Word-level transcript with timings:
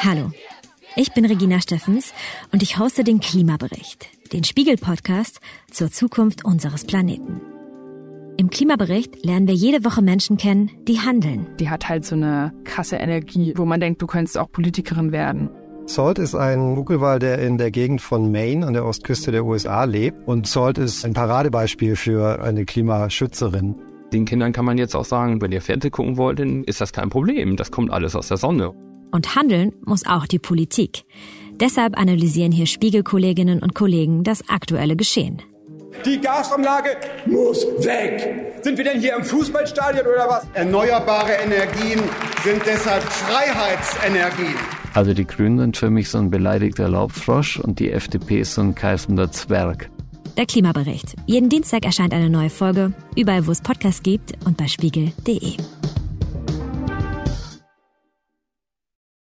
Hallo, 0.00 0.30
ich 0.94 1.12
bin 1.12 1.24
Regina 1.24 1.60
Steffens 1.60 2.14
und 2.52 2.62
ich 2.62 2.78
hoste 2.78 3.02
den 3.02 3.18
Klimabericht, 3.18 4.06
den 4.32 4.44
Spiegel-Podcast 4.44 5.40
zur 5.72 5.90
Zukunft 5.90 6.44
unseres 6.44 6.84
Planeten. 6.84 7.40
Im 8.36 8.48
Klimabericht 8.48 9.24
lernen 9.24 9.48
wir 9.48 9.54
jede 9.54 9.84
Woche 9.84 10.00
Menschen 10.00 10.36
kennen, 10.36 10.70
die 10.86 11.00
handeln. 11.00 11.48
Die 11.58 11.68
hat 11.68 11.88
halt 11.88 12.04
so 12.04 12.14
eine 12.14 12.52
krasse 12.62 12.94
Energie, 12.94 13.54
wo 13.56 13.64
man 13.64 13.80
denkt, 13.80 14.00
du 14.00 14.06
könntest 14.06 14.38
auch 14.38 14.52
Politikerin 14.52 15.10
werden. 15.10 15.50
Salt 15.86 16.20
ist 16.20 16.36
ein 16.36 16.76
Buckelwal, 16.76 17.18
der 17.18 17.40
in 17.40 17.58
der 17.58 17.72
Gegend 17.72 18.00
von 18.00 18.30
Maine 18.30 18.64
an 18.68 18.74
der 18.74 18.84
Ostküste 18.84 19.32
der 19.32 19.44
USA 19.44 19.82
lebt. 19.82 20.28
Und 20.28 20.46
Salt 20.46 20.78
ist 20.78 21.04
ein 21.04 21.12
Paradebeispiel 21.12 21.96
für 21.96 22.40
eine 22.40 22.66
Klimaschützerin. 22.66 23.74
Den 24.12 24.26
Kindern 24.26 24.52
kann 24.52 24.64
man 24.64 24.78
jetzt 24.78 24.94
auch 24.94 25.04
sagen, 25.04 25.42
wenn 25.42 25.50
ihr 25.50 25.60
Fernsehen 25.60 25.90
gucken 25.90 26.16
wollt, 26.16 26.38
dann 26.38 26.62
ist 26.62 26.80
das 26.80 26.92
kein 26.92 27.10
Problem. 27.10 27.56
Das 27.56 27.72
kommt 27.72 27.90
alles 27.90 28.14
aus 28.14 28.28
der 28.28 28.36
Sonne. 28.36 28.72
Und 29.10 29.34
handeln 29.36 29.74
muss 29.84 30.06
auch 30.06 30.26
die 30.26 30.38
Politik. 30.38 31.04
Deshalb 31.60 31.98
analysieren 31.98 32.52
hier 32.52 32.66
Spiegelkolleginnen 32.66 33.60
und 33.60 33.74
Kollegen 33.74 34.22
das 34.22 34.48
aktuelle 34.48 34.96
Geschehen. 34.96 35.42
Die 36.04 36.20
Gasumlage 36.20 36.90
muss 37.26 37.66
weg. 37.80 38.62
Sind 38.62 38.76
wir 38.76 38.84
denn 38.84 39.00
hier 39.00 39.16
im 39.16 39.24
Fußballstadion 39.24 40.06
oder 40.06 40.28
was? 40.28 40.46
Erneuerbare 40.54 41.32
Energien 41.32 42.00
sind 42.44 42.62
deshalb 42.66 43.02
Freiheitsenergien. 43.02 44.54
Also 44.94 45.14
die 45.14 45.26
Grünen 45.26 45.58
sind 45.58 45.76
für 45.76 45.90
mich 45.90 46.08
so 46.08 46.18
ein 46.18 46.30
beleidigter 46.30 46.88
Laubfrosch 46.88 47.58
und 47.58 47.78
die 47.78 47.90
FDP 47.90 48.40
ist 48.40 48.54
so 48.54 48.62
ein 48.62 48.74
keifender 48.74 49.30
Zwerg. 49.32 49.90
Der 50.36 50.46
Klimabericht. 50.46 51.14
Jeden 51.26 51.48
Dienstag 51.48 51.84
erscheint 51.84 52.14
eine 52.14 52.30
neue 52.30 52.50
Folge, 52.50 52.92
überall 53.16 53.46
wo 53.46 53.50
es 53.50 53.60
Podcasts 53.60 54.02
gibt 54.02 54.34
und 54.46 54.56
bei 54.56 54.68
spiegel.de. 54.68 55.54